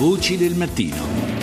[0.00, 1.39] Voci del mattino.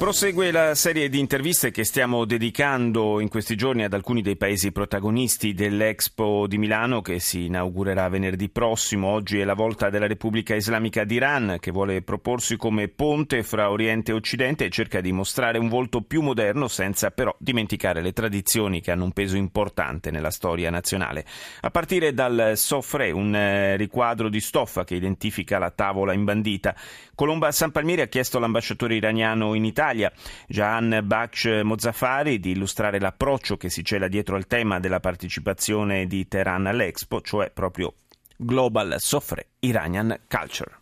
[0.00, 4.72] Prosegue la serie di interviste che stiamo dedicando in questi giorni ad alcuni dei paesi
[4.72, 9.08] protagonisti dell'Expo di Milano che si inaugurerà venerdì prossimo.
[9.08, 14.12] Oggi è la volta della Repubblica Islamica d'Iran che vuole proporsi come ponte fra Oriente
[14.12, 18.80] e Occidente e cerca di mostrare un volto più moderno senza però dimenticare le tradizioni
[18.80, 21.26] che hanno un peso importante nella storia nazionale.
[21.60, 26.74] A partire dal Sofre, un eh, riquadro di stoffa che identifica la tavola imbandita.
[27.14, 30.12] Colomba San Palmieri ha chiesto all'ambasciatore iraniano in Italia Italia,
[30.46, 36.28] Jahan Baksh Mozaffari, di illustrare l'approccio che si cela dietro al tema della partecipazione di
[36.28, 37.94] Teheran all'Expo, cioè proprio
[38.36, 40.79] Global Soffre Iranian Culture.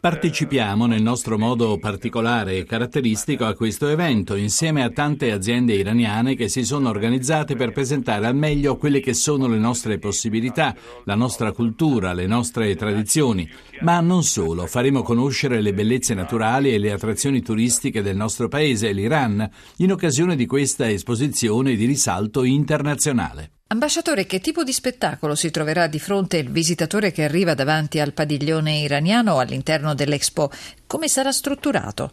[0.00, 6.34] Partecipiamo nel nostro modo particolare e caratteristico a questo evento insieme a tante aziende iraniane
[6.34, 10.74] che si sono organizzate per presentare al meglio quelle che sono le nostre possibilità,
[11.04, 13.48] la nostra cultura, le nostre tradizioni.
[13.80, 18.92] Ma non solo, faremo conoscere le bellezze naturali e le attrazioni turistiche del nostro paese,
[18.92, 23.50] l'Iran, in occasione di questa esposizione di risalto internazionale.
[23.72, 28.12] Ambasciatore, che tipo di spettacolo si troverà di fronte il visitatore che arriva davanti al
[28.12, 30.50] padiglione iraniano all'interno dell'Expo?
[30.86, 32.12] Come sarà strutturato?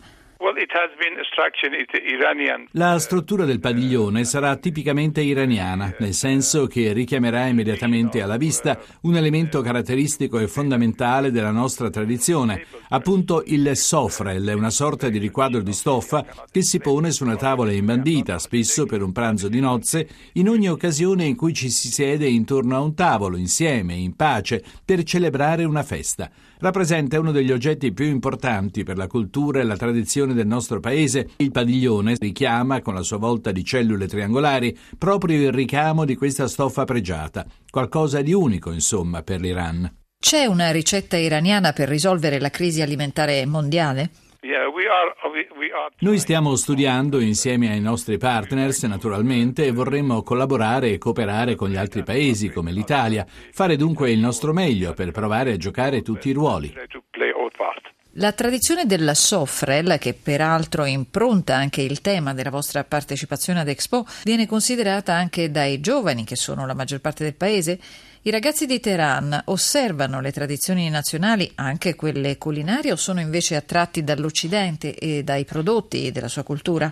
[2.72, 9.18] La struttura del padiglione sarà tipicamente iraniana, nel senso che richiamerà immediatamente alla vista un
[9.18, 15.74] elemento caratteristico e fondamentale della nostra tradizione, appunto il sofrel, una sorta di riquadro di
[15.74, 20.48] stoffa che si pone su una tavola imbandita, spesso per un pranzo di nozze, in
[20.48, 25.04] ogni occasione in cui ci si siede intorno a un tavolo, insieme, in pace, per
[25.04, 26.32] celebrare una festa.
[26.62, 31.30] Rappresenta uno degli oggetti più importanti per la cultura e la tradizione del nostro paese.
[31.38, 36.50] Il padiglione richiama, con la sua volta di cellule triangolari, proprio il ricamo di questa
[36.50, 37.46] stoffa pregiata.
[37.70, 39.90] Qualcosa di unico, insomma, per l'Iran.
[40.22, 44.10] C'è una ricetta iraniana per risolvere la crisi alimentare mondiale?
[46.00, 51.76] Noi stiamo studiando insieme ai nostri partners, naturalmente, e vorremmo collaborare e cooperare con gli
[51.76, 56.34] altri paesi, come l'Italia, fare dunque il nostro meglio per provare a giocare tutti i
[56.34, 56.74] ruoli.
[58.14, 64.06] La tradizione della Sofrel, che peraltro impronta anche il tema della vostra partecipazione ad Expo,
[64.24, 67.80] viene considerata anche dai giovani, che sono la maggior parte del paese.
[68.22, 74.04] I ragazzi di Teheran osservano le tradizioni nazionali, anche quelle culinarie, o sono invece attratti
[74.04, 76.92] dall'Occidente e dai prodotti della sua cultura?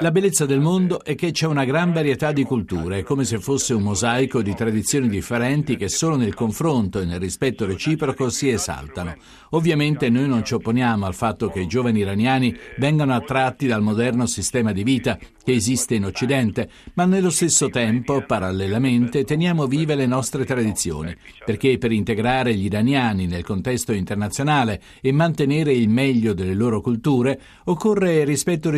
[0.00, 3.74] La bellezza del mondo è che c'è una gran varietà di culture, come se fosse
[3.74, 9.14] un mosaico di tradizioni differenti che solo nel confronto e nel rispetto reciproco si esaltano.
[9.50, 14.24] Ovviamente noi non ci opponiamo al fatto che i giovani iraniani vengano attratti dal moderno
[14.26, 20.06] sistema di vita che esiste in Occidente, ma nello stesso tempo, parallelamente, teniamo vive le
[20.06, 26.54] nostre tradizioni, perché per integrare gli iraniani nel contesto internazionale e mantenere il meglio delle
[26.54, 28.76] loro culture occorre rispetto reciproco,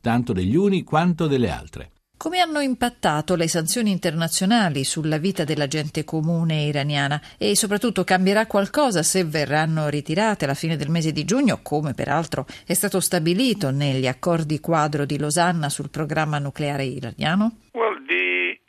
[0.00, 1.90] tanto degli uni quanto delle altre.
[2.18, 8.46] Come hanno impattato le sanzioni internazionali sulla vita della gente comune iraniana e soprattutto cambierà
[8.48, 13.70] qualcosa se verranno ritirate alla fine del mese di giugno, come peraltro è stato stabilito
[13.70, 17.58] negli accordi quadro di Losanna sul programma nucleare iraniano?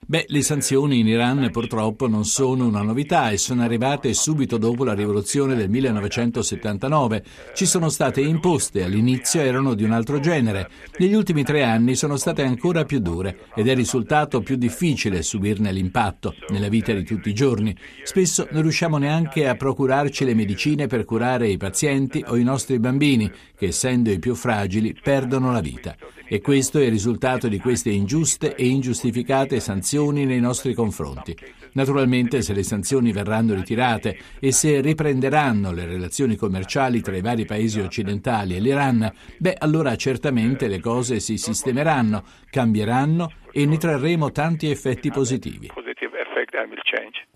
[0.10, 4.84] Beh, le sanzioni in Iran purtroppo non sono una novità e sono arrivate subito dopo
[4.84, 7.24] la rivoluzione del 1979.
[7.54, 10.68] Ci sono state imposte, all'inizio erano di un altro genere.
[10.98, 15.72] Negli ultimi tre anni sono state ancora più dure ed è risultato più difficile subirne
[15.72, 17.78] l'impatto nella vita di tutti i giorni.
[18.04, 22.80] Spesso non riusciamo neanche a procurarci le medicine per curare i pazienti o i nostri
[22.80, 25.96] bambini, che essendo i più fragili perdono la vita.
[26.32, 31.36] E questo è il risultato di queste ingiuste e ingiustificate sanzioni nei nostri confronti.
[31.74, 37.46] Naturalmente se le sanzioni verranno ritirate e se riprenderanno le relazioni commerciali tra i vari
[37.46, 44.32] paesi occidentali e l'Iran, beh allora certamente le cose si sistemeranno, cambieranno e ne trarremo
[44.32, 45.70] tanti effetti positivi.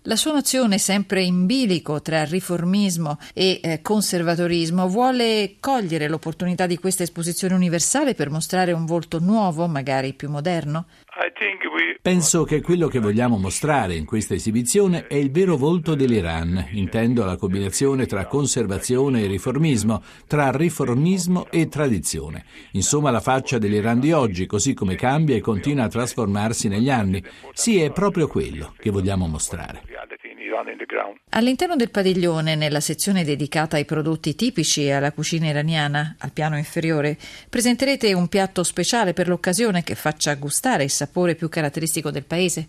[0.06, 6.76] La sua nozione, sempre in bilico tra riformismo e eh, conservatorismo, vuole cogliere l'opportunità di
[6.76, 10.88] questa esposizione universale per mostrare un volto nuovo, magari più moderno?
[12.02, 17.24] Penso che quello che vogliamo mostrare in questa esibizione è il vero volto dell'Iran, intendo
[17.24, 22.44] la combinazione tra conservazione e riformismo, tra riformismo e tradizione.
[22.72, 27.22] Insomma, la faccia dell'Iran di oggi, così come cambia e continua a trasformarsi negli anni.
[27.52, 29.82] Sì, è proprio quello che vogliamo mostrare.
[31.30, 36.56] All'interno del padiglione, nella sezione dedicata ai prodotti tipici e alla cucina iraniana, al piano
[36.56, 37.16] inferiore,
[37.48, 42.66] presenterete un piatto speciale per l'occasione che faccia gustare il sapore più caratteristico del paese?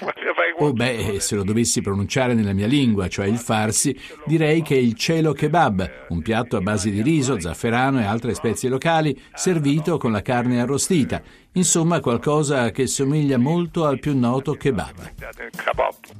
[0.58, 4.78] Oh beh, se lo dovessi pronunciare nella mia lingua, cioè il farsi, direi che è
[4.78, 9.96] il cielo kebab, un piatto a base di riso, zafferano e altre spezie locali, servito
[9.96, 11.22] con la carne arrostita.
[11.52, 15.12] Insomma, qualcosa che somiglia molto al più noto kebab.